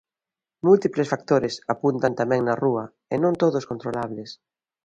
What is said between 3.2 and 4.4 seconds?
non todos controlables.